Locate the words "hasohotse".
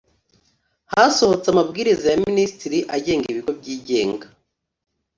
0.91-1.47